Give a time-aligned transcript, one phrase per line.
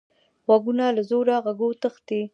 [0.45, 2.21] غوږونه له زوره غږو تښتي